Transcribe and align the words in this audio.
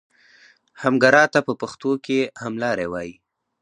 همګرا 0.83 1.23
ته 1.33 1.39
په 1.47 1.53
پښتو 1.61 1.91
کې 2.05 2.19
هملاری 2.43 2.87
وایي. 2.89 3.13